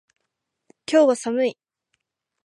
[0.91, 1.57] 今日は寒い。